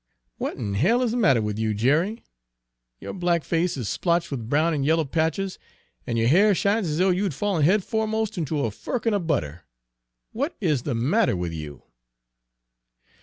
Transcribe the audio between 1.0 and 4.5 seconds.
is the matter with you, Jerry? Your black face is splotched with